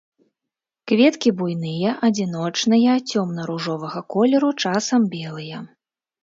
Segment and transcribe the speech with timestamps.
[0.91, 5.57] Кветкі буйныя, адзіночныя, цёмна-ружовага колеру, часам белыя.